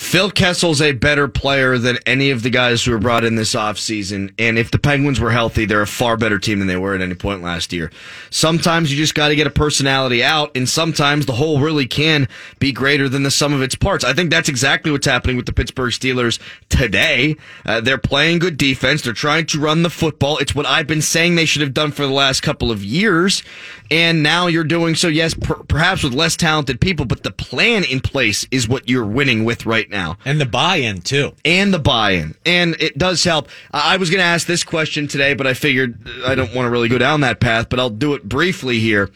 [0.00, 3.54] Phil Kessel's a better player than any of the guys who were brought in this
[3.54, 4.32] offseason.
[4.38, 7.02] And if the Penguins were healthy, they're a far better team than they were at
[7.02, 7.92] any point last year.
[8.30, 12.28] Sometimes you just got to get a personality out, and sometimes the whole really can
[12.58, 14.02] be greater than the sum of its parts.
[14.02, 17.36] I think that's exactly what's happening with the Pittsburgh Steelers today.
[17.66, 19.02] Uh, they're playing good defense.
[19.02, 20.38] They're trying to run the football.
[20.38, 23.42] It's what I've been saying they should have done for the last couple of years.
[23.90, 27.84] And now you're doing so, yes, per- perhaps with less talented people, but the plan
[27.84, 30.16] in place is what you're winning with right now.
[30.24, 31.32] And the buy-in too.
[31.44, 32.34] And the buy-in.
[32.46, 33.48] And it does help.
[33.72, 36.66] I I was going to ask this question today, but I figured I don't want
[36.66, 39.10] to really go down that path, but I'll do it briefly here.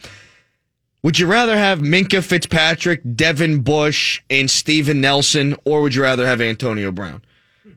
[1.05, 6.25] Would you rather have Minkah Fitzpatrick, Devin Bush, and Steven Nelson, or would you rather
[6.25, 7.21] have Antonio Brown?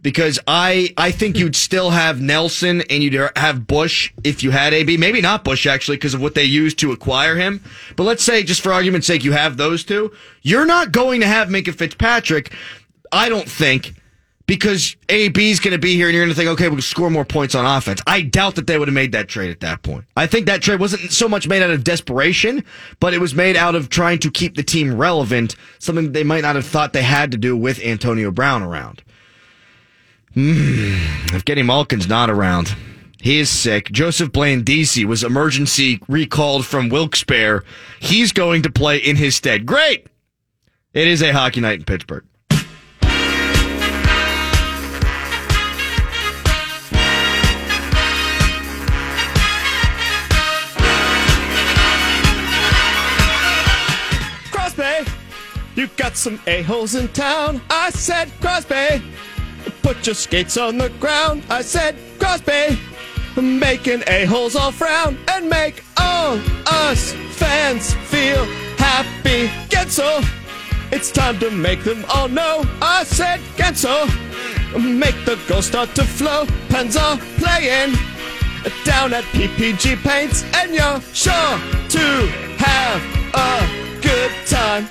[0.00, 4.72] Because I, I think you'd still have Nelson and you'd have Bush if you had
[4.72, 4.96] AB.
[4.96, 7.62] Maybe not Bush actually because of what they used to acquire him.
[7.96, 10.10] But let's say, just for argument's sake, you have those two.
[10.40, 12.50] You're not going to have Minkah Fitzpatrick,
[13.12, 13.94] I don't think,
[14.46, 17.24] because AB's going to be here and you're going to think, okay, we'll score more
[17.24, 18.00] points on offense.
[18.06, 20.04] I doubt that they would have made that trade at that point.
[20.16, 22.64] I think that trade wasn't so much made out of desperation,
[22.98, 26.42] but it was made out of trying to keep the team relevant, something they might
[26.42, 29.02] not have thought they had to do with Antonio Brown around.
[30.34, 32.74] Mm, if Getty Malkin's not around,
[33.20, 33.90] he is sick.
[33.90, 37.64] Joseph Blandisi was emergency recalled from Wilkes-Barre.
[37.98, 39.66] He's going to play in his stead.
[39.66, 40.06] Great!
[40.94, 42.24] It is a hockey night in Pittsburgh.
[56.18, 57.60] Some a-holes in town.
[57.70, 59.00] I said, Crosby,
[59.82, 61.44] put your skates on the ground.
[61.48, 62.76] I said, Crosby,
[63.40, 68.44] making a-holes all frown and make all us fans feel
[68.78, 69.46] happy.
[69.68, 70.24] Guentzel,
[70.90, 72.64] it's time to make them all know.
[72.82, 74.08] I said, Guentzel,
[74.76, 76.46] make the goals start to flow.
[76.68, 77.94] Pens are playing
[78.84, 81.58] down at PPG Paints, and you're sure
[81.90, 82.26] to
[82.58, 83.00] have
[83.34, 84.88] a good time.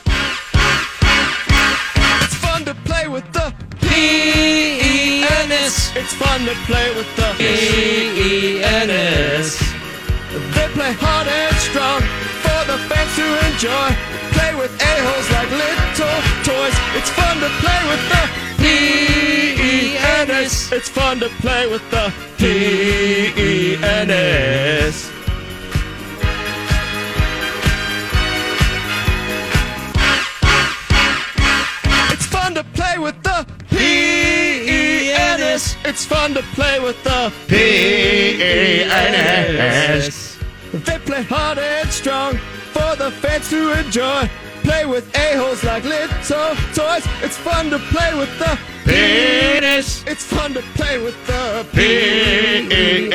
[3.08, 5.96] It's fun to play with the P-E-N-S.
[5.96, 9.60] It's fun to play with the P-E-N-S.
[10.54, 12.02] They play hard and strong
[12.44, 13.90] for the fans to enjoy.
[14.36, 16.78] Play with a-holes like little toys.
[16.96, 18.24] It's fun to play with the
[18.62, 20.72] P-E-N-S.
[20.72, 23.38] It's fun to play with the P-E-N-S.
[36.28, 38.38] Fun to play with the P-E-N-S.
[40.74, 42.38] They play hard and strong
[42.74, 44.30] for the fans to enjoy.
[44.64, 46.08] Play with a-holes like little
[46.74, 47.06] toys.
[47.24, 50.04] It's fun to play with the penis.
[50.06, 53.08] It's fun to play with the P-E-N-S.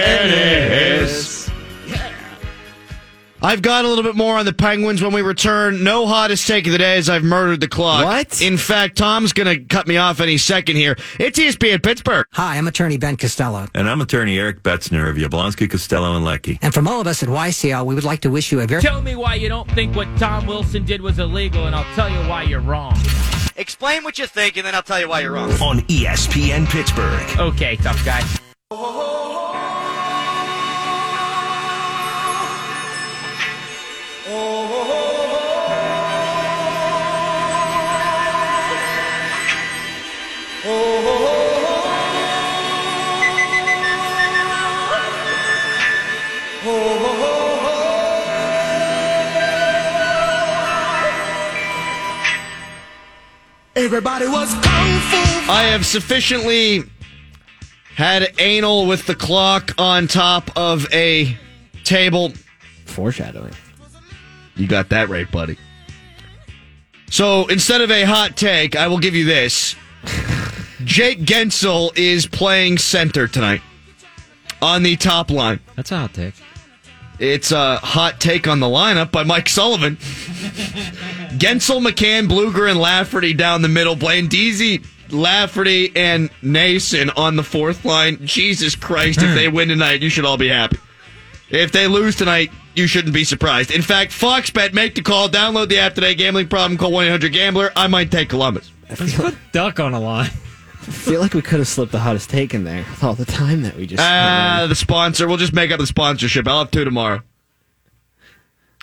[3.44, 5.82] I've got a little bit more on the Penguins when we return.
[5.82, 8.04] No hottest take of the day as I've murdered the clock.
[8.04, 8.40] What?
[8.40, 10.96] In fact, Tom's going to cut me off any second here.
[11.18, 12.24] It's E ESPN Pittsburgh.
[12.34, 13.66] Hi, I'm attorney Ben Costello.
[13.74, 16.60] And I'm attorney Eric Betzner of Yablonsky, Costello, and Leckey.
[16.62, 18.80] And from all of us at YCL, we would like to wish you a very
[18.80, 22.08] Tell me why you don't think what Tom Wilson did was illegal, and I'll tell
[22.08, 22.96] you why you're wrong.
[23.56, 25.50] Explain what you think, and then I'll tell you why you're wrong.
[25.60, 27.40] On ESPN Pittsburgh.
[27.40, 28.22] Okay, tough guy.
[53.74, 55.52] Everybody was kung fu.
[55.52, 56.84] I have sufficiently
[57.96, 61.36] had anal with the clock on top of a
[61.84, 62.32] table.
[62.86, 63.52] Foreshadowing.
[64.56, 65.56] You got that right, buddy.
[67.10, 69.76] So instead of a hot take, I will give you this.
[70.84, 73.62] Jake Guentzel is playing center tonight
[74.60, 75.60] on the top line.
[75.76, 76.34] That's a hot take.
[77.18, 79.96] It's a hot take on the lineup by Mike Sullivan.
[81.38, 83.94] Gensel, McCann, Blueger, and Lafferty down the middle.
[83.94, 88.26] Blaine Deasy, Lafferty, and Nason on the fourth line.
[88.26, 89.34] Jesus Christ, if hmm.
[89.34, 90.78] they win tonight, you should all be happy.
[91.48, 93.70] If they lose tonight, you shouldn't be surprised.
[93.70, 95.28] In fact, Fox Bet, make the call.
[95.28, 96.14] Download the app today.
[96.14, 97.72] Gambling problem, call 1 800 Gambler.
[97.76, 98.70] I might take Columbus.
[98.88, 100.30] Let's put Duck on a line.
[100.82, 103.24] I feel like we could have slipped the hottest take in there with all the
[103.24, 104.02] time that we just.
[104.02, 105.28] Ah, the sponsor.
[105.28, 106.48] We'll just make up the sponsorship.
[106.48, 107.22] I'll have two tomorrow.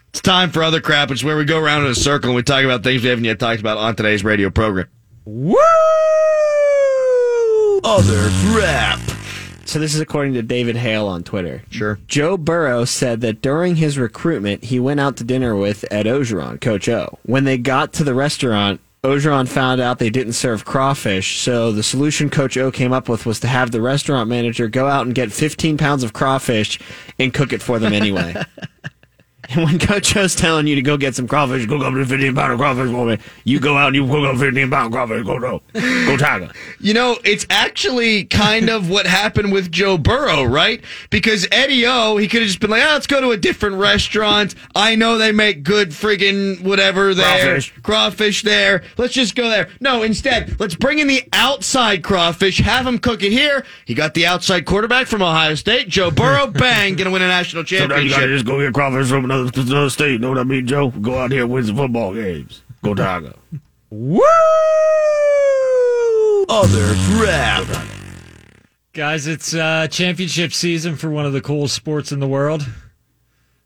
[0.10, 1.12] It's time for other crap.
[1.12, 3.26] It's where we go around in a circle and we talk about things we haven't
[3.26, 4.88] yet talked about on today's radio program.
[5.26, 5.56] Woo!
[7.84, 9.00] Other crap.
[9.70, 11.62] So this is according to David Hale on Twitter.
[11.70, 12.00] Sure.
[12.08, 16.60] Joe Burrow said that during his recruitment, he went out to dinner with Ed Orgeron,
[16.60, 17.20] Coach O.
[17.22, 21.84] When they got to the restaurant, Ogeron found out they didn't serve crawfish, so the
[21.84, 25.14] solution Coach O came up with was to have the restaurant manager go out and
[25.14, 26.80] get 15 pounds of crawfish
[27.20, 28.36] and cook it for them anyway.
[29.50, 32.54] and when Coach O's telling you to go get some crawfish, go get 15 pound
[32.54, 35.40] of crawfish for me, you go out and you cook up 15 pound crawfish, go,
[35.40, 36.52] go, go Tiger.
[36.80, 40.84] You know, it's actually kind of what happened with Joe Burrow, right?
[41.10, 43.78] Because Eddie O, he could have just been like, oh, let's go to a different
[43.78, 44.56] restaurant.
[44.76, 47.46] I know they make good friggin' whatever there.
[47.46, 47.74] Crawfish.
[47.82, 48.84] Crawfish there.
[48.98, 49.70] Let's just go there.
[49.80, 53.66] No, instead, let's bring in the outside crawfish, have him cook it here.
[53.86, 57.64] He got the outside quarterback from Ohio State, Joe Burrow, bang, gonna win a national
[57.64, 57.90] championship.
[57.90, 60.22] Sometimes you gotta just go get crawfish from another, another state.
[60.22, 60.90] Know what I mean, Joe?
[60.90, 62.62] Go out here and win some football games.
[62.84, 63.34] Go Tiger.
[63.90, 64.22] Woo!
[66.50, 67.68] Other crap.
[68.94, 72.66] Guys, it's uh, championship season for one of the coolest sports in the world.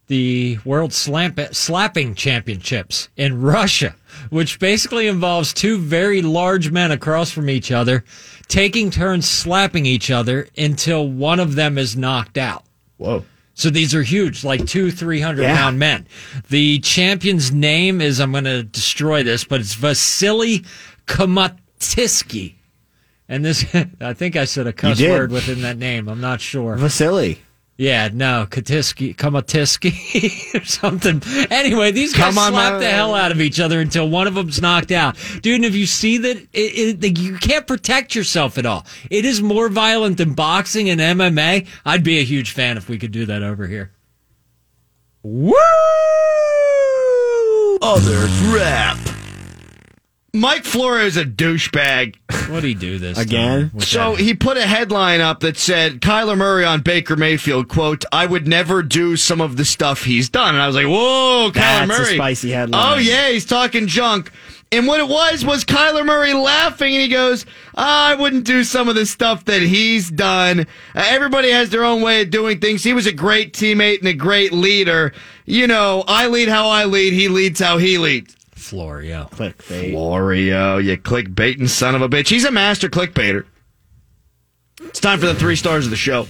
[0.08, 3.96] The World Slamp- Slapping Championships in Russia,
[4.30, 8.04] which basically involves two very large men across from each other
[8.48, 12.64] taking turns slapping each other until one of them is knocked out.
[12.98, 13.26] Whoa.
[13.56, 15.56] So these are huge, like two, 300 Yeah.
[15.56, 16.08] pound men.
[16.50, 20.64] The champion's name is, I'm going to destroy this, but it's Vasily
[21.06, 22.56] Komatisky.
[23.30, 23.64] And this,
[24.02, 26.08] I think I said a cuss word within that name.
[26.08, 26.76] I'm not sure.
[26.76, 27.42] Vasily.
[27.76, 31.24] Yeah, no, Katisky, Komatisky or something.
[31.52, 32.82] Anyway, these guys Come on, slap man.
[32.82, 35.18] the hell out of each other until one of them's knocked out.
[35.42, 38.86] Dude, and if you see that, it, it, you can't protect yourself at all.
[39.10, 41.68] It is more violent than boxing and MMA.
[41.84, 43.92] I'd be a huge fan if we could do that over here.
[45.24, 45.54] Woo!
[47.82, 48.98] Other crap.
[50.36, 52.16] Mike Florio is a douchebag.
[52.50, 53.70] What'd he do this Again?
[53.70, 54.20] time So that?
[54.24, 58.48] he put a headline up that said Kyler Murray on Baker Mayfield, quote, I would
[58.48, 60.56] never do some of the stuff he's done.
[60.56, 62.16] And I was like, whoa, Kyler That's a Murray.
[62.16, 62.94] spicy headline.
[62.94, 64.32] Oh, yeah, he's talking junk.
[64.72, 68.90] And what it was was Kyler Murray laughing and he goes, I wouldn't do some
[68.90, 70.62] of the stuff that he's done.
[70.62, 70.66] Uh,
[70.96, 72.84] everybody has their own way of doing things.
[72.84, 75.14] He was a great teammate and a great leader.
[75.46, 77.14] You know, I lead how I lead.
[77.14, 78.36] He leads how he leads.
[78.64, 79.28] Florio.
[79.32, 79.92] Clickbait.
[79.92, 82.30] Florio, you clickbaiting son of a bitch.
[82.30, 83.46] He's a master clickbaiter.
[84.82, 86.28] It's time for the three stars of the show.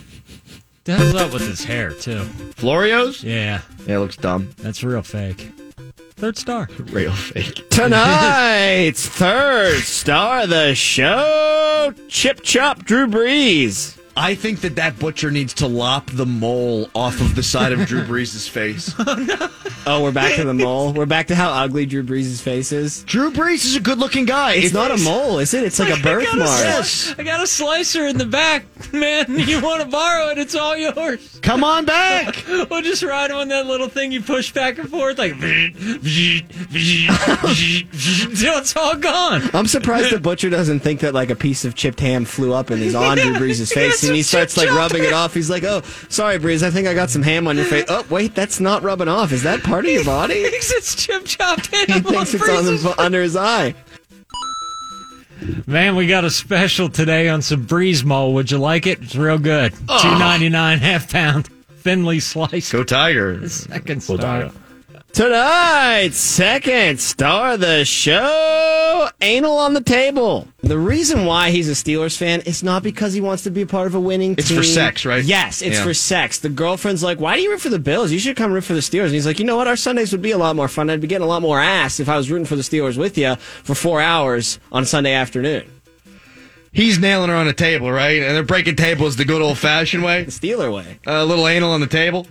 [0.86, 2.24] The hell's up with his hair, too?
[2.56, 3.24] Florio's?
[3.24, 4.50] Yeah, Yeah, it looks dumb.
[4.58, 5.50] that's real fake.
[6.15, 6.67] Third star.
[6.91, 7.67] Real fake.
[7.69, 13.98] Tonight's third star of the show, Chip Chop Drew Brees.
[14.15, 17.86] I think that that butcher needs to lop the mole off of the side of
[17.88, 18.93] Drew Brees' face.
[18.99, 19.49] Oh,
[19.88, 20.93] oh, we're back to the mole.
[20.93, 23.04] We're back to how ugly Drew Brees' face is.
[23.06, 24.54] Drew Brees is a good-looking guy.
[24.54, 25.63] It's If- not a mole, is it?
[25.63, 26.47] It's like a I got birthmark.
[26.84, 29.26] sli- I got a slicer in the back, man.
[29.39, 30.38] You want to borrow it?
[30.38, 31.39] It's all yours.
[31.41, 32.43] Come on back.
[32.47, 35.71] We'll just ride on that little thing you push back and forth, like until
[38.58, 39.41] it's all gone.
[39.54, 42.69] I'm surprised the butcher doesn't think that like a piece of chipped ham flew up
[42.69, 45.34] and is on Drew Brees' face, got and he starts like rubbing it off.
[45.34, 46.63] He's like, "Oh, sorry, Brees.
[46.63, 49.32] I think I got some ham on your face." Oh, wait, that's not rubbing off.
[49.32, 50.36] Is that part of your body?
[50.44, 53.74] he Thinks it's chip chopped He thinks it's on the, under his eye.
[55.68, 58.34] Man, we got a special today on some Brees mole.
[58.36, 59.02] Would you like it?
[59.02, 59.74] It's real good.
[59.89, 60.02] Oh.
[60.02, 62.72] Two ninety nine, half pound, thinly sliced.
[62.72, 63.48] Go Tiger.
[63.50, 64.52] Second star.
[65.13, 70.47] Tonight's second star of the show, anal on the table.
[70.62, 73.67] The reason why he's a Steelers fan is not because he wants to be a
[73.67, 74.58] part of a winning It's team.
[74.58, 75.23] It's for sex, right?
[75.23, 75.84] Yes, it's Yeah.
[75.84, 76.39] for sex.
[76.39, 78.12] The girlfriend's like, "Why do you root for the Bills?
[78.12, 79.67] You should come root for the Steelers." And he's like, "You know what?
[79.67, 80.89] Our Sundays would be a lot more fun.
[80.89, 83.15] I'd be getting a lot more ass if I was rooting for the Steelers with
[83.15, 85.65] you for four hours on Sunday afternoon."
[86.71, 88.23] He's nailing her on a table, right?
[88.23, 90.23] And they're breaking tables the good old-fashioned way.
[90.23, 90.97] The Steeler way.
[91.06, 92.26] A little anal on the table.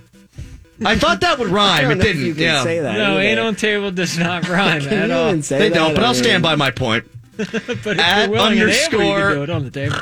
[0.84, 1.82] I thought that would rhyme.
[1.88, 2.24] don't It didn't.
[2.26, 2.62] you can yeah.
[2.62, 2.96] say that.
[2.98, 3.20] No, either.
[3.20, 5.28] ain't on table does not rhyme Can at you all.
[5.28, 5.74] even say They that?
[5.74, 7.04] don't, but I I'll stand by my point.
[7.36, 9.96] But if At you're willing able, you can do it on the table.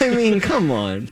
[0.00, 1.10] I mean, come on.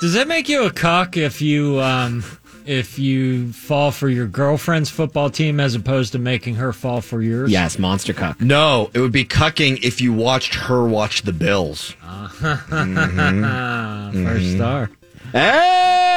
[0.00, 2.24] Does that make you a cuck if you um,
[2.64, 7.20] if you fall for your girlfriend's football team as opposed to making her fall for
[7.20, 7.50] yours?
[7.50, 8.40] Yes, monster cuck.
[8.40, 11.94] No, it would be cucking if you watched her watch the Bills.
[12.02, 12.28] Ah,
[14.12, 14.90] first star.
[15.32, 16.13] And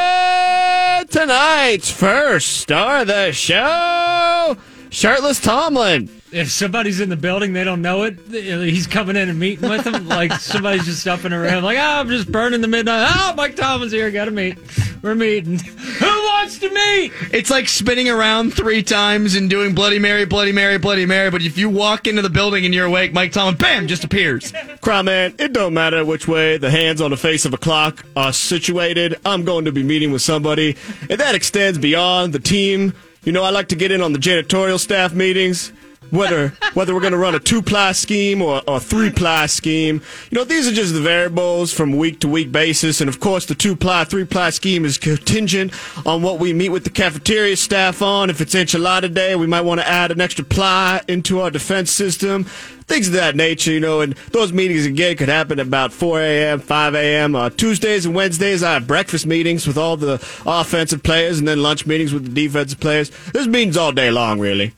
[1.28, 4.56] tonight's first star of the show,
[4.90, 6.17] shirtless Tomlin.
[6.30, 8.20] If somebody's in the building, they don't know it.
[8.30, 10.08] He's coming in and meeting with them.
[10.08, 13.10] Like somebody's just up in a room, like, oh, I'm just burning the midnight.
[13.16, 14.12] Oh, Mike Tomlin's here.
[14.12, 14.58] Got to meet.
[15.02, 15.60] We're meeting.
[15.60, 17.14] Who wants to meet.
[17.32, 21.32] It's like spinning around three times and doing Bloody Mary, Bloody Mary, Bloody Mary.
[21.32, 24.52] But if you walk into the building and you're awake, Mike Tomlin, bam, just appears.
[24.82, 28.06] Cry man, it don't matter which way the hands on the face of a clock
[28.18, 29.18] are situated.
[29.26, 30.76] I'm going to be meeting with somebody,
[31.10, 32.94] and that extends beyond the team.
[33.24, 35.72] You know, I like to get in on the janitorial staff meetings.
[36.12, 40.02] Whether whether we're going to run a two ply scheme or a three ply scheme,
[40.32, 43.46] you know these are just the variables from week to week basis, and of course
[43.46, 45.74] the two ply three ply scheme is contingent
[46.06, 48.30] on what we meet with the cafeteria staff on.
[48.30, 51.92] If it's enchilada day, we might want to add an extra ply into our defense
[51.92, 52.46] system
[52.88, 56.60] things of that nature, you know, and those meetings again could happen about 4 a.m.,
[56.60, 57.36] 5 a.m.
[57.36, 61.62] Uh, Tuesdays and Wednesdays, I have breakfast meetings with all the offensive players and then
[61.62, 63.12] lunch meetings with the defensive players.
[63.34, 64.74] There's meetings all day long, really.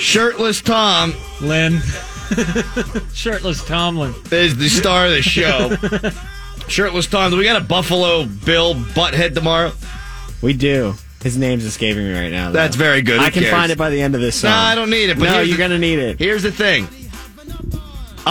[0.00, 1.80] Shirtless Tom Lynn.
[3.12, 4.14] Shirtless Tomlin.
[4.30, 5.76] is the star of the show.
[6.68, 9.72] Shirtless Tom, do we got a Buffalo Bill butthead tomorrow?
[10.40, 10.94] We do.
[11.22, 12.46] His name's escaping me right now.
[12.46, 12.52] though.
[12.54, 13.18] That's very good.
[13.20, 13.52] Who I can cares?
[13.54, 14.50] find it by the end of this song.
[14.52, 15.18] No, I don't need it.
[15.18, 16.18] But no, you're the- gonna need it.
[16.18, 16.88] Here's the thing.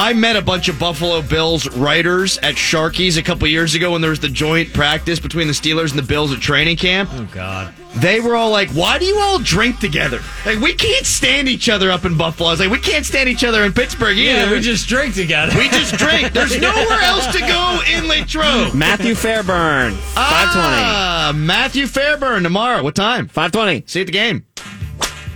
[0.02, 4.00] I met a bunch of Buffalo Bills writers at Sharky's a couple years ago when
[4.00, 7.10] there was the joint practice between the Steelers and the Bills at training camp.
[7.12, 7.74] Oh God.
[7.98, 10.22] They were all like, "Why do you all drink together?
[10.46, 13.28] Like, we can't stand each other up in Buffalo." I was like, "We can't stand
[13.28, 14.46] each other in Pittsburgh either.
[14.46, 15.54] Yeah, we just drink together.
[15.58, 16.32] we just drink.
[16.32, 20.16] There's nowhere else to go in Latrobe." Matthew Fairburn, 520.
[20.16, 22.84] Ah, Matthew Fairburn tomorrow.
[22.84, 23.28] What time?
[23.28, 23.84] 520.
[23.86, 24.46] See you at the game.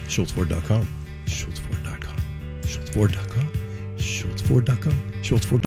[0.07, 0.88] ShultsFord.com.
[1.26, 2.16] ShultsFord.com.
[2.61, 3.32] ShultsFord.com.
[4.43, 4.93] ShultsFord.com.
[5.21, 5.61] ShultsFord.